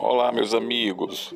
Olá, 0.00 0.30
meus 0.30 0.54
amigos. 0.54 1.34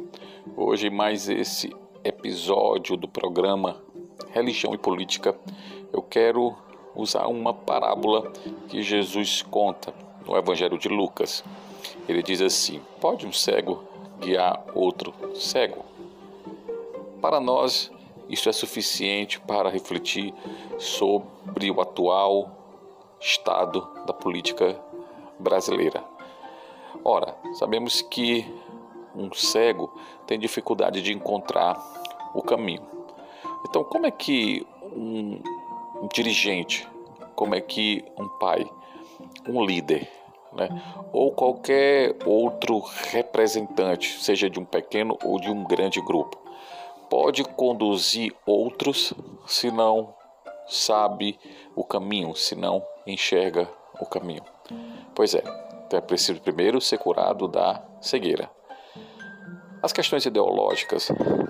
Hoje 0.56 0.88
mais 0.88 1.28
esse 1.28 1.74
episódio 2.04 2.96
do 2.96 3.08
programa 3.08 3.82
Religião 4.30 4.72
e 4.72 4.78
Política. 4.78 5.36
Eu 5.92 6.00
quero 6.00 6.54
usar 6.94 7.26
uma 7.26 7.52
parábola 7.52 8.32
que 8.68 8.80
Jesus 8.80 9.42
conta 9.42 9.92
no 10.24 10.36
Evangelho 10.36 10.78
de 10.78 10.88
Lucas. 10.88 11.42
Ele 12.08 12.22
diz 12.22 12.40
assim: 12.40 12.80
Pode 13.00 13.26
um 13.26 13.32
cego 13.32 13.82
guiar 14.20 14.64
outro 14.76 15.12
cego? 15.34 15.84
Para 17.20 17.40
nós, 17.40 17.90
isso 18.28 18.48
é 18.48 18.52
suficiente 18.52 19.40
para 19.40 19.70
refletir 19.70 20.32
sobre 20.78 21.68
o 21.68 21.80
atual 21.80 22.48
estado 23.20 23.88
da 24.06 24.12
política 24.12 24.80
brasileira. 25.36 26.11
Ora, 27.04 27.36
sabemos 27.54 28.02
que 28.02 28.46
um 29.14 29.32
cego 29.32 29.92
tem 30.26 30.38
dificuldade 30.38 31.02
de 31.02 31.12
encontrar 31.12 31.80
o 32.34 32.42
caminho. 32.42 32.82
Então, 33.68 33.84
como 33.84 34.06
é 34.06 34.10
que 34.10 34.66
um, 34.82 35.40
dirigente, 36.12 36.86
como 37.34 37.54
é 37.54 37.60
que 37.60 38.04
um 38.18 38.28
pai, 38.28 38.68
um 39.48 39.64
líder, 39.64 40.08
né, 40.52 40.68
ou 41.12 41.32
qualquer 41.32 42.16
outro 42.26 42.78
representante, 43.10 44.22
seja 44.22 44.50
de 44.50 44.58
um 44.60 44.64
pequeno 44.64 45.18
ou 45.24 45.40
de 45.40 45.50
um 45.50 45.64
grande 45.64 46.00
grupo, 46.00 46.38
pode 47.08 47.44
conduzir 47.44 48.34
outros 48.46 49.12
se 49.46 49.70
não 49.70 50.14
sabe 50.66 51.38
o 51.74 51.84
caminho, 51.84 52.34
se 52.34 52.54
não 52.54 52.82
enxerga 53.06 53.68
o 54.00 54.06
caminho? 54.06 54.44
Pois 55.14 55.34
é, 55.34 55.42
é 55.96 56.00
preciso 56.00 56.40
primeiro 56.40 56.80
ser 56.80 56.98
curado 56.98 57.46
da 57.48 57.82
cegueira. 58.00 58.50
As 59.82 59.92
questões 59.92 60.24
ideológicas 60.24 61.08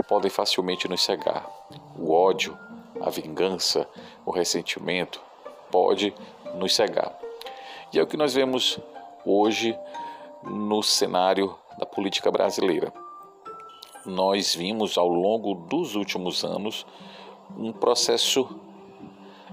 podem 0.09 0.31
facilmente 0.31 0.89
nos 0.89 1.03
cegar. 1.03 1.47
O 1.98 2.12
ódio, 2.12 2.59
a 3.01 3.11
vingança, 3.11 3.87
o 4.25 4.31
ressentimento 4.31 5.20
pode 5.70 6.15
nos 6.55 6.75
cegar. 6.75 7.19
E 7.93 7.98
é 7.98 8.03
o 8.03 8.07
que 8.07 8.17
nós 8.17 8.33
vemos 8.33 8.79
hoje 9.25 9.79
no 10.43 10.83
cenário 10.83 11.57
da 11.79 11.87
política 11.87 12.31
brasileira. 12.31 12.93
Nós 14.05 14.55
vimos 14.55 14.98
ao 14.98 15.09
longo 15.09 15.55
dos 15.55 15.95
últimos 15.95 16.43
anos 16.43 16.87
um 17.57 17.73
processo 17.73 18.48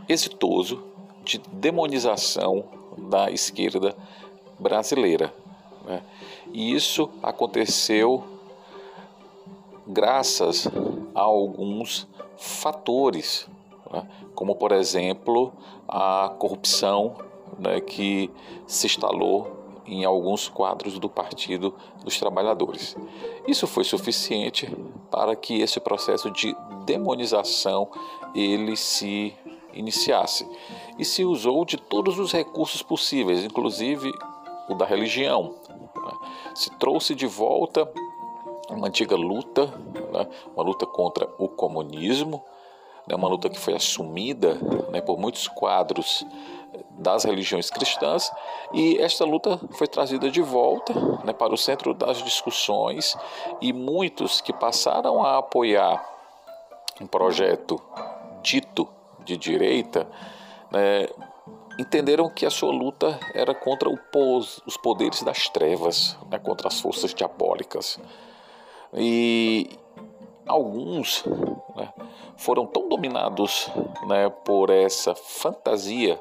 exitoso 0.08 0.84
de 1.24 1.38
demonização 1.38 2.66
da 2.98 3.30
esquerda 3.30 3.96
brasileira. 4.60 5.34
Né? 5.86 6.04
E 6.52 6.74
isso 6.74 7.10
aconteceu 7.24 8.24
graças 9.88 10.68
a 11.16 11.22
alguns 11.22 12.08
fatores, 12.38 13.48
né? 13.92 14.08
como 14.36 14.56
por 14.56 14.72
exemplo 14.72 15.52
a 15.88 16.34
corrupção 16.38 17.16
né, 17.58 17.82
que 17.82 18.30
se 18.68 18.88
instalou 18.88 19.60
em 19.86 20.06
alguns 20.06 20.48
quadros 20.48 21.00
do 21.00 21.10
Partido 21.10 21.74
dos 22.04 22.20
Trabalhadores. 22.20 22.96
Isso 23.48 23.66
foi 23.66 23.84
suficiente 23.84 24.70
para 25.10 25.36
que 25.36 25.62
esse 25.62 25.80
processo 25.80 26.30
de 26.30 26.56
demonização 26.86 27.90
ele 28.36 28.78
se 28.78 29.34
iniciasse 29.74 30.48
e 30.98 31.04
se 31.04 31.26
usou 31.26 31.66
de 31.66 31.78
todos 31.78 32.20
os 32.20 32.32
recursos 32.32 32.84
possíveis, 32.84 33.44
inclusive 33.44 34.12
o 34.70 34.76
da 34.76 34.86
religião. 34.86 35.56
Né? 35.70 36.12
Se 36.56 36.70
trouxe 36.78 37.16
de 37.16 37.28
volta 37.28 37.92
uma 38.70 38.88
antiga 38.88 39.16
luta, 39.16 39.66
né? 40.14 40.28
uma 40.56 40.64
luta 40.64 40.86
contra 40.86 41.28
o 41.38 41.48
comunismo, 41.48 42.44
né? 43.08 43.16
uma 43.16 43.28
luta 43.28 43.50
que 43.50 43.60
foi 43.60 43.74
assumida 43.74 44.56
né? 44.92 45.02
por 45.02 45.18
muitos 45.18 45.48
quadros 45.48 46.26
das 46.92 47.24
religiões 47.24 47.70
cristãs 47.70 48.32
e 48.74 48.98
esta 48.98 49.26
luta 49.26 49.60
foi 49.72 49.88
trazida 49.88 50.30
de 50.30 50.42
volta 50.42 50.94
né, 51.24 51.34
para 51.34 51.54
o 51.54 51.58
centro 51.58 51.94
das 51.94 52.22
discussões 52.22 53.18
e 53.62 53.74
muitos 53.74 54.42
que 54.42 54.54
passaram 54.54 55.24
a 55.24 55.38
apoiar 55.40 56.08
um 57.02 57.08
projeto 57.08 57.82
dito 58.44 58.88
de 59.24 59.38
direita 59.38 60.08
né, 60.72 61.08
entenderam 61.80 62.30
que 62.30 62.46
a 62.46 62.50
sua 62.50 62.74
luta 62.74 63.18
era 63.34 63.56
contra 63.56 63.90
os 63.90 64.78
poderes 64.84 65.24
das 65.24 65.48
trevas, 65.48 66.18
né, 66.30 66.38
contra 66.38 66.68
as 66.68 66.82
forças 66.82 67.14
diabólicas. 67.14 67.98
E 68.94 69.70
alguns 70.46 71.24
né, 71.78 71.94
foram 72.36 72.66
tão 72.66 72.90
dominados 72.90 73.70
né, 74.08 74.30
por 74.30 74.70
essa 74.70 75.16
fantasia, 75.16 76.20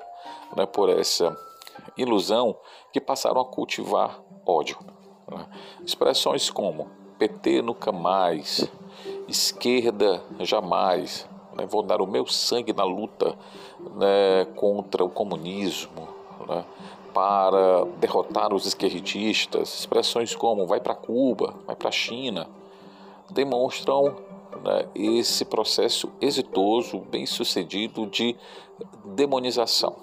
né, 0.57 0.65
por 0.65 0.89
essa 0.89 1.37
ilusão, 1.97 2.57
que 2.93 3.01
passaram 3.01 3.41
a 3.41 3.45
cultivar 3.45 4.23
ódio. 4.47 4.79
Né. 5.29 5.45
Expressões 5.85 6.51
como 6.51 6.89
PT 7.19 7.63
nunca 7.63 7.91
mais, 7.91 8.71
esquerda 9.27 10.23
jamais, 10.39 11.29
né? 11.59 11.67
vou 11.67 11.83
dar 11.83 12.01
o 12.01 12.07
meu 12.07 12.25
sangue 12.27 12.73
na 12.73 12.85
luta 12.85 13.37
né, 13.97 14.47
contra 14.55 15.05
o 15.05 15.11
comunismo, 15.11 16.09
né, 16.49 16.65
para 17.13 17.85
derrotar 17.99 18.55
os 18.55 18.65
esquerdistas. 18.65 19.81
Expressões 19.81 20.35
como 20.35 20.67
vai 20.67 20.81
para 20.81 20.95
Cuba, 20.95 21.55
vai 21.67 21.75
para 21.75 21.89
a 21.89 21.93
China, 21.93 22.49
demonstram 23.31 24.17
né, 24.63 24.89
esse 24.95 25.45
processo 25.45 26.11
exitoso, 26.21 27.01
bem 27.01 27.27
sucedido 27.27 28.07
de 28.07 28.37
demonização. 29.05 29.97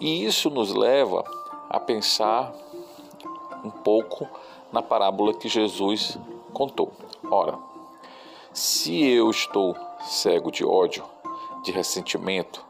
E 0.00 0.24
isso 0.24 0.50
nos 0.50 0.74
leva 0.74 1.24
a 1.70 1.78
pensar 1.78 2.52
um 3.64 3.70
pouco 3.70 4.28
na 4.72 4.82
parábola 4.82 5.32
que 5.32 5.48
Jesus 5.48 6.18
contou. 6.52 6.92
Ora, 7.30 7.58
se 8.54 9.04
eu 9.04 9.28
estou 9.30 9.76
cego 10.02 10.52
de 10.52 10.64
ódio, 10.64 11.04
de 11.64 11.72
ressentimento, 11.72 12.64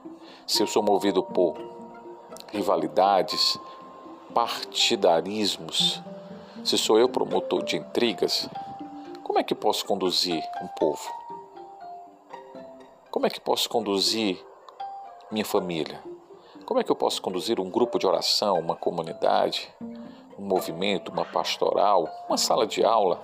se 0.46 0.62
eu 0.62 0.66
sou 0.66 0.82
movido 0.82 1.22
por 1.22 1.58
rivalidades, 2.50 3.58
partidarismos, 4.32 6.00
se 6.64 6.78
sou 6.78 6.98
eu 6.98 7.06
promotor 7.06 7.62
de 7.62 7.76
intrigas, 7.76 8.48
como 9.22 9.38
é 9.38 9.44
que 9.44 9.54
posso 9.54 9.84
conduzir 9.84 10.42
um 10.62 10.68
povo? 10.68 11.12
Como 13.10 13.26
é 13.26 13.30
que 13.30 13.38
posso 13.38 13.68
conduzir 13.68 14.42
minha 15.30 15.44
família? 15.44 16.02
Como 16.64 16.80
é 16.80 16.82
que 16.82 16.90
eu 16.90 16.96
posso 16.96 17.20
conduzir 17.20 17.60
um 17.60 17.68
grupo 17.68 17.98
de 17.98 18.06
oração, 18.06 18.58
uma 18.58 18.74
comunidade, 18.74 19.70
um 20.38 20.46
movimento, 20.46 21.12
uma 21.12 21.26
pastoral, 21.26 22.08
uma 22.26 22.38
sala 22.38 22.66
de 22.66 22.82
aula? 22.82 23.20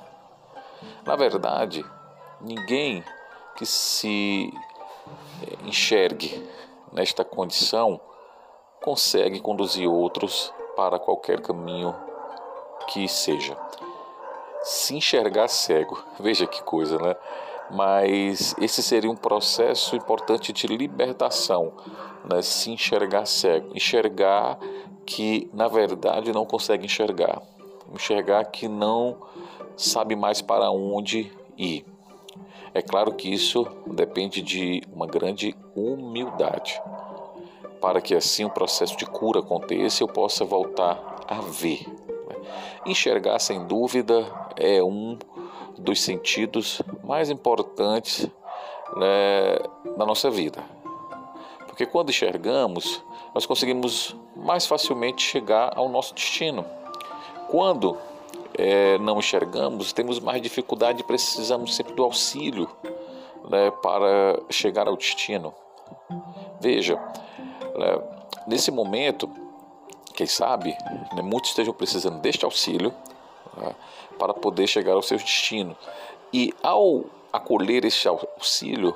Na 1.07 1.17
verdade, 1.17 1.83
Ninguém 2.41 3.05
que 3.57 3.67
se 3.67 4.53
eh, 5.43 5.57
enxergue 5.67 6.43
nesta 6.93 7.25
condição 7.25 8.01
consegue 8.83 9.41
conduzir 9.41 9.89
outros 9.89 10.53
para 10.75 10.99
qualquer 10.99 11.41
caminho 11.43 11.95
que 12.89 13.07
seja. 13.07 13.57
Se 14.63 14.97
enxergar 14.97 15.49
cego, 15.49 16.03
veja 16.19 16.47
que 16.47 16.63
coisa, 16.63 16.99
né? 16.99 17.15
Mas 17.71 18.55
esse 18.59 18.83
seria 18.83 19.11
um 19.11 19.17
processo 19.17 19.95
importante 19.95 20.53
de 20.53 20.67
libertação, 20.67 21.73
né? 22.25 22.43
Se 22.43 22.71
enxergar 22.71 23.27
cego, 23.27 23.71
enxergar 23.75 24.59
que 25.05 25.51
na 25.53 25.69
verdade 25.69 26.33
não 26.33 26.47
consegue 26.47 26.87
enxergar, 26.87 27.43
enxergar 27.93 28.45
que 28.47 28.67
não 28.67 29.19
sabe 29.77 30.17
mais 30.17 30.41
para 30.41 30.71
onde 30.71 31.33
ir. 31.57 31.85
É 32.73 32.81
claro 32.81 33.13
que 33.13 33.33
isso 33.33 33.67
depende 33.87 34.43
de 34.43 34.83
uma 34.93 35.07
grande 35.07 35.55
humildade, 35.75 36.81
para 37.81 38.01
que 38.01 38.15
assim 38.15 38.45
o 38.45 38.51
processo 38.51 38.97
de 38.97 39.07
cura 39.07 39.41
aconteça 39.41 40.03
e 40.03 40.05
eu 40.05 40.09
possa 40.09 40.45
voltar 40.45 41.25
a 41.27 41.41
ver. 41.41 41.85
Enxergar, 42.87 43.39
sem 43.39 43.67
dúvida, 43.67 44.27
é 44.57 44.83
um 44.83 45.19
dos 45.79 46.01
sentidos 46.01 46.81
mais 47.03 47.31
importantes 47.31 48.29
né, 48.97 49.59
na 49.97 50.07
nossa 50.07 50.31
vida. 50.31 50.63
Porque 51.67 51.87
quando 51.87 52.11
enxergamos, 52.11 53.03
nós 53.35 53.47
conseguimos 53.47 54.17
mais 54.37 54.67
facilmente 54.67 55.23
chegar 55.23 55.73
ao 55.77 55.89
nosso 55.89 56.15
destino. 56.15 56.65
Quando 57.49 57.97
é, 58.55 58.99
não 58.99 59.19
enxergamos, 59.19 59.93
temos 59.93 60.19
mais 60.19 60.41
dificuldade 60.43 61.01
e 61.01 61.05
precisamos 61.05 61.75
sempre 61.75 61.95
do 61.95 62.03
auxílio 62.03 62.69
né, 63.49 63.71
para 63.83 64.41
chegar 64.51 64.89
ao 64.89 64.97
destino. 64.97 65.55
Veja, 66.61 66.97
né, 67.77 68.03
nesse 68.47 68.71
momento, 68.71 69.31
quem 70.15 70.27
sabe, 70.27 70.77
né, 71.15 71.23
muitos 71.23 71.51
estejam 71.51 71.73
precisando 71.73 72.21
deste 72.21 72.45
auxílio 72.45 72.93
né, 73.57 73.75
para 74.19 74.35
poder 74.35 74.67
chegar 74.67 74.95
ao 74.95 75.03
seu 75.03 75.19
destino. 75.19 75.77
E 76.33 76.53
ao 76.63 77.05
acolher 77.33 77.85
esse 77.85 78.07
auxílio, 78.07 78.95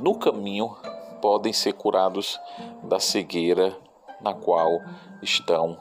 no 0.00 0.18
caminho 0.18 0.76
podem 1.20 1.52
ser 1.52 1.72
curados 1.72 2.38
da 2.82 3.00
cegueira 3.00 3.76
na 4.20 4.34
qual 4.34 4.80
estão 5.22 5.78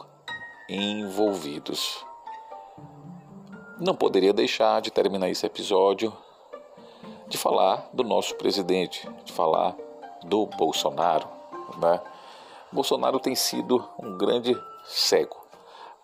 envolvidos. 0.69 2.06
Não 3.79 3.95
poderia 3.95 4.33
deixar 4.33 4.81
de 4.81 4.89
terminar 4.89 5.29
esse 5.29 5.45
episódio 5.45 6.11
de 7.27 7.37
falar 7.37 7.87
do 7.93 8.03
nosso 8.03 8.33
presidente, 8.33 9.07
de 9.23 9.31
falar 9.31 9.75
do 10.23 10.47
Bolsonaro. 10.47 11.27
Né? 11.77 12.01
Bolsonaro 12.71 13.19
tem 13.19 13.35
sido 13.35 13.87
um 14.01 14.17
grande 14.17 14.59
cego. 14.83 15.37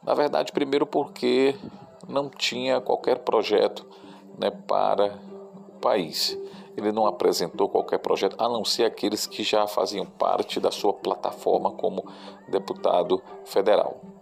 Na 0.04 0.14
verdade, 0.14 0.52
primeiro 0.52 0.86
porque 0.86 1.56
não 2.08 2.30
tinha 2.30 2.80
qualquer 2.80 3.20
projeto 3.20 3.84
né, 4.38 4.52
para 4.52 5.20
o 5.70 5.80
país. 5.80 6.38
Ele 6.78 6.92
não 6.92 7.08
apresentou 7.08 7.70
qualquer 7.70 7.98
projeto, 7.98 8.36
a 8.38 8.48
não 8.48 8.64
ser 8.64 8.84
aqueles 8.86 9.26
que 9.26 9.42
já 9.44 9.66
faziam 9.66 10.06
parte 10.06 10.60
da 10.60 10.70
sua 10.70 10.94
plataforma 10.94 11.72
como 11.72 12.06
deputado 12.48 13.20
federal. 13.46 14.13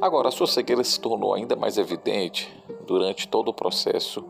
Agora, 0.00 0.28
a 0.28 0.30
sua 0.30 0.46
cegueira 0.46 0.84
se 0.84 1.00
tornou 1.00 1.34
ainda 1.34 1.56
mais 1.56 1.78
evidente 1.78 2.52
durante 2.86 3.26
todo 3.26 3.48
o 3.48 3.54
processo 3.54 4.24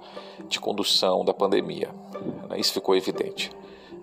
de 0.49 0.59
condução 0.59 1.25
da 1.25 1.35
pandemia. 1.35 1.91
Né? 2.49 2.59
Isso 2.59 2.73
ficou 2.73 2.97
evidente. 2.97 3.51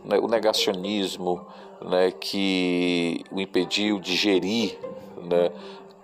Né? 0.04 0.20
O 0.20 0.28
negacionismo 0.28 1.46
né, 1.82 2.12
que 2.12 3.24
o 3.32 3.42
impediu 3.42 4.00
de 4.00 4.16
gerir 4.16 4.78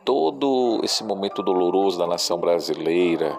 todo 0.04 0.81
esse 0.83 1.04
momento 1.04 1.44
doloroso 1.44 1.98
da 1.98 2.07
nação 2.07 2.39
brasileira, 2.39 3.38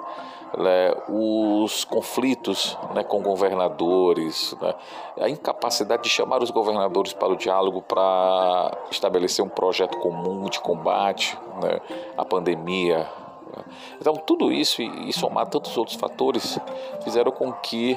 né, 0.57 0.95
os 1.09 1.85
conflitos 1.85 2.77
né, 2.95 3.03
com 3.03 3.23
governadores, 3.23 4.55
né, 4.61 4.75
a 5.21 5.29
incapacidade 5.29 6.03
de 6.03 6.09
chamar 6.09 6.43
os 6.43 6.51
governadores 6.51 7.13
para 7.13 7.33
o 7.33 7.37
diálogo 7.37 7.83
para 7.83 8.77
estabelecer 8.91 9.45
um 9.45 9.49
projeto 9.49 9.99
comum 9.99 10.49
de 10.49 10.61
combate 10.61 11.39
né, 11.63 11.81
à 12.17 12.25
pandemia. 12.25 13.09
Né. 13.57 13.65
Então, 14.01 14.15
tudo 14.15 14.53
isso 14.53 14.83
e, 14.83 15.13
somar 15.13 15.47
tantos 15.47 15.77
outros 15.77 15.97
fatores 15.97 16.59
fizeram 17.03 17.33
com 17.33 17.53
que 17.53 17.95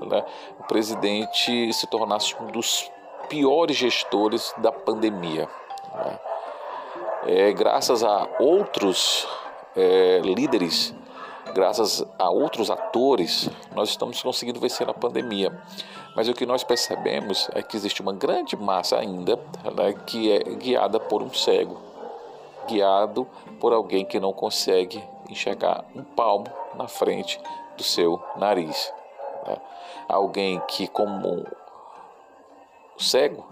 né, 0.00 0.24
o 0.60 0.64
presidente 0.64 1.72
se 1.72 1.86
tornasse 1.86 2.34
um 2.40 2.46
dos 2.46 2.90
piores 3.28 3.76
gestores 3.76 4.54
da 4.58 4.70
pandemia. 4.70 5.48
É, 7.26 7.52
graças 7.52 8.04
a 8.04 8.28
outros 8.38 9.26
é, 9.74 10.20
líderes 10.22 10.94
graças 11.56 12.04
a 12.18 12.28
outros 12.28 12.70
atores, 12.70 13.48
nós 13.74 13.88
estamos 13.88 14.22
conseguindo 14.22 14.60
vencer 14.60 14.86
a 14.90 14.92
pandemia. 14.92 15.58
Mas 16.14 16.28
o 16.28 16.34
que 16.34 16.44
nós 16.44 16.62
percebemos 16.62 17.48
é 17.54 17.62
que 17.62 17.78
existe 17.78 18.02
uma 18.02 18.12
grande 18.12 18.54
massa 18.54 18.98
ainda 18.98 19.36
né, 19.74 19.94
que 20.06 20.30
é 20.30 20.38
guiada 20.40 21.00
por 21.00 21.22
um 21.22 21.32
cego, 21.32 21.80
guiado 22.68 23.26
por 23.58 23.72
alguém 23.72 24.04
que 24.04 24.20
não 24.20 24.34
consegue 24.34 25.02
enxergar 25.30 25.82
um 25.94 26.04
palmo 26.04 26.44
na 26.74 26.88
frente 26.88 27.40
do 27.74 27.82
seu 27.82 28.22
nariz. 28.36 28.92
Né? 29.46 29.56
Alguém 30.06 30.60
que, 30.68 30.86
como 30.86 31.42
cego, 32.98 33.46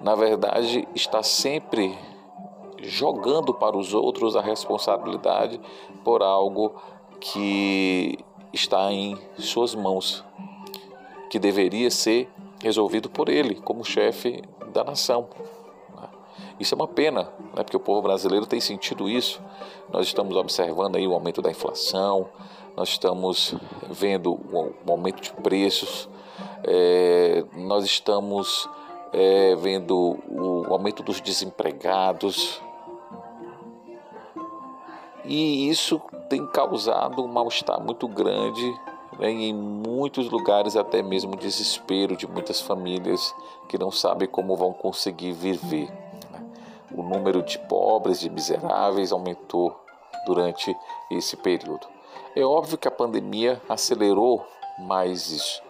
na 0.00 0.14
verdade 0.14 0.86
está 0.94 1.24
sempre 1.24 1.98
jogando 2.82 3.52
para 3.54 3.76
os 3.76 3.94
outros 3.94 4.36
a 4.36 4.40
responsabilidade 4.40 5.60
por 6.02 6.22
algo 6.22 6.74
que 7.20 8.18
está 8.52 8.92
em 8.92 9.18
suas 9.38 9.74
mãos, 9.74 10.24
que 11.30 11.38
deveria 11.38 11.90
ser 11.90 12.28
resolvido 12.62 13.08
por 13.10 13.28
ele, 13.28 13.56
como 13.56 13.84
chefe 13.84 14.42
da 14.72 14.84
nação. 14.84 15.28
Isso 16.58 16.74
é 16.74 16.76
uma 16.76 16.86
pena, 16.86 17.22
né? 17.54 17.64
porque 17.64 17.76
o 17.76 17.80
povo 17.80 18.02
brasileiro 18.02 18.46
tem 18.46 18.60
sentido 18.60 19.08
isso. 19.08 19.42
Nós 19.92 20.06
estamos 20.06 20.36
observando 20.36 20.96
aí 20.96 21.06
o 21.06 21.12
aumento 21.12 21.42
da 21.42 21.50
inflação, 21.50 22.28
nós 22.76 22.90
estamos 22.90 23.54
vendo 23.90 24.32
o 24.32 24.90
aumento 24.90 25.20
de 25.20 25.32
preços, 25.32 26.08
é, 26.64 27.44
nós 27.56 27.84
estamos 27.84 28.68
é, 29.12 29.54
vendo 29.56 30.18
o 30.28 30.66
aumento 30.72 31.02
dos 31.02 31.20
desempregados, 31.20 32.60
e 35.24 35.68
isso 35.68 36.00
tem 36.28 36.46
causado 36.46 37.22
um 37.22 37.28
mal-estar 37.28 37.80
muito 37.80 38.06
grande 38.06 38.64
né, 39.18 39.30
em 39.30 39.54
muitos 39.54 40.28
lugares, 40.28 40.76
até 40.76 41.02
mesmo 41.02 41.36
desespero 41.36 42.16
de 42.16 42.26
muitas 42.26 42.60
famílias 42.60 43.34
que 43.68 43.78
não 43.78 43.90
sabem 43.90 44.28
como 44.28 44.56
vão 44.56 44.72
conseguir 44.72 45.32
viver. 45.32 45.90
Né. 46.30 46.44
O 46.92 47.02
número 47.02 47.42
de 47.42 47.58
pobres, 47.58 48.20
de 48.20 48.28
miseráveis 48.28 49.12
aumentou 49.12 49.78
durante 50.26 50.76
esse 51.10 51.36
período. 51.36 51.86
É 52.36 52.42
óbvio 52.42 52.78
que 52.78 52.88
a 52.88 52.90
pandemia 52.90 53.60
acelerou 53.68 54.44
mais 54.78 55.30
isso, 55.30 55.62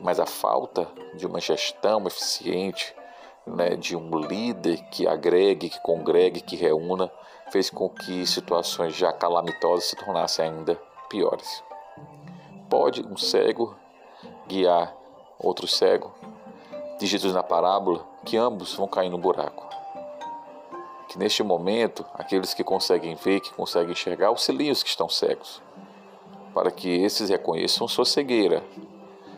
mas 0.00 0.18
a 0.18 0.26
falta 0.26 0.88
de 1.14 1.26
uma 1.26 1.40
gestão 1.40 2.06
eficiente, 2.06 2.94
né, 3.46 3.76
de 3.76 3.96
um 3.96 4.18
líder 4.18 4.82
que 4.90 5.06
agregue, 5.06 5.70
que 5.70 5.80
congregue, 5.80 6.40
que 6.40 6.56
reúna, 6.56 7.10
fez 7.50 7.70
com 7.70 7.88
que 7.88 8.26
situações 8.26 8.94
já 8.94 9.12
calamitosas 9.12 9.86
se 9.86 9.96
tornassem 9.96 10.46
ainda 10.46 10.74
piores. 11.08 11.62
Pode 12.68 13.04
um 13.06 13.16
cego 13.16 13.74
guiar 14.46 14.94
outro 15.38 15.66
cego? 15.66 16.12
Diz 16.98 17.08
Jesus 17.08 17.32
na 17.32 17.42
parábola 17.42 18.04
que 18.24 18.36
ambos 18.36 18.74
vão 18.74 18.88
cair 18.88 19.08
no 19.08 19.18
buraco. 19.18 19.66
Que 21.08 21.18
neste 21.18 21.42
momento, 21.42 22.04
aqueles 22.14 22.52
que 22.52 22.62
conseguem 22.62 23.14
ver, 23.14 23.40
que 23.40 23.54
conseguem 23.54 23.92
enxergar, 23.92 24.28
auxiliem 24.28 24.70
os 24.70 24.82
que 24.82 24.90
estão 24.90 25.08
cegos, 25.08 25.62
para 26.52 26.70
que 26.70 26.88
esses 26.88 27.30
reconheçam 27.30 27.88
sua 27.88 28.04
cegueira, 28.04 28.62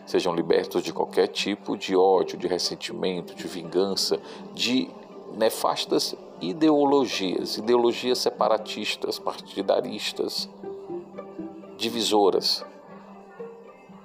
sejam 0.05 0.35
libertos 0.35 0.83
de 0.83 0.93
qualquer 0.93 1.29
tipo 1.29 1.77
de 1.77 1.95
ódio, 1.95 2.37
de 2.37 2.49
ressentimento, 2.49 3.35
de 3.35 3.47
vingança, 3.47 4.21
de 4.53 4.91
nefastas 5.37 6.17
ideologias, 6.41 7.57
ideologias 7.57 8.19
separatistas, 8.19 9.19
partidaristas, 9.19 10.49
divisoras, 11.77 12.65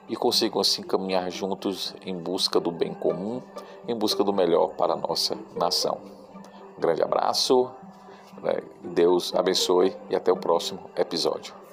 e 0.08 0.16
consigam 0.16 0.62
assim 0.62 0.84
caminhar 0.84 1.30
juntos 1.32 1.96
em 2.06 2.16
busca 2.16 2.60
do 2.60 2.72
bem 2.72 2.94
comum, 2.94 3.42
em 3.88 3.96
busca 3.96 4.24
do 4.24 4.34
melhor 4.34 4.70
para 4.76 4.94
a 4.94 4.98
nossa 4.98 5.38
nação. 5.56 6.00
Um 6.78 6.82
grande 6.82 7.02
abraço, 7.02 7.72
né? 8.42 8.62
Deus 8.84 9.34
abençoe 9.34 9.96
e 10.10 10.16
até 10.16 10.32
o 10.32 10.38
próximo 10.38 10.90
episódio. 10.96 11.65